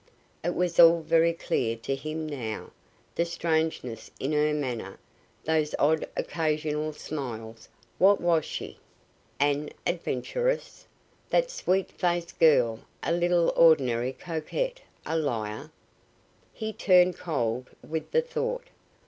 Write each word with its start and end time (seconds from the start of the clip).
It 0.43 0.55
was 0.55 0.79
all 0.79 1.01
very 1.03 1.31
clear 1.31 1.75
to 1.75 1.93
him 1.93 2.25
now, 2.25 2.71
that 3.13 3.25
strangeness 3.27 4.09
in 4.19 4.31
her 4.31 4.51
manner, 4.51 4.97
those 5.45 5.75
odd 5.77 6.09
occasional 6.17 6.91
smiles 6.91 7.69
What 7.99 8.19
was 8.19 8.43
she? 8.43 8.79
An 9.39 9.69
adventuress! 9.85 10.87
That 11.29 11.51
sweet 11.51 11.91
faced 11.91 12.39
girl 12.39 12.79
a 13.03 13.11
little 13.11 13.53
ordinary 13.55 14.13
coquette, 14.13 14.81
a 15.05 15.15
liar? 15.15 15.69
He 16.51 16.73
turned 16.73 17.15
cold 17.17 17.69
with 17.87 18.09
the 18.09 18.23
thought. 18.23 18.65